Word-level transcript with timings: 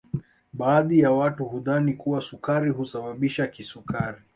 Baadhi 0.53 0.99
ya 0.99 1.11
watu 1.11 1.45
hudhani 1.45 1.93
kuwa 1.93 2.21
sukari 2.21 2.69
husababisha 2.71 3.47
kisukari 3.47 4.21